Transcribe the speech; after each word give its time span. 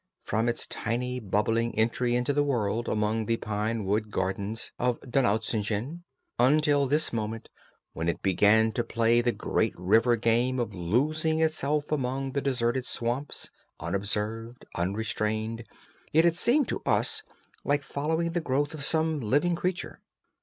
From 0.23 0.49
its 0.49 0.65
tiny 0.65 1.19
bubbling 1.19 1.77
entry 1.77 2.15
into 2.15 2.33
the 2.33 2.41
world 2.41 2.87
among 2.89 3.27
the 3.27 3.37
pinewood 3.37 4.09
gardens 4.09 4.71
of 4.79 4.99
Donaueschingen, 5.01 6.01
until 6.39 6.87
this 6.87 7.13
moment 7.13 7.51
when 7.93 8.09
it 8.09 8.23
began 8.23 8.71
to 8.71 8.83
play 8.83 9.21
the 9.21 9.31
great 9.31 9.75
river 9.77 10.15
game 10.15 10.57
of 10.57 10.73
losing 10.73 11.39
itself 11.39 11.91
among 11.91 12.31
the 12.31 12.41
deserted 12.41 12.87
swamps, 12.87 13.51
unobserved, 13.79 14.65
unrestrained, 14.73 15.65
it 16.13 16.25
had 16.25 16.35
seemed 16.35 16.67
to 16.69 16.81
us 16.83 17.21
like 17.63 17.83
following 17.83 18.31
the 18.31 18.41
growth 18.41 18.73
of 18.73 18.83
some 18.83 19.19
living 19.19 19.53
creature. 19.53 20.01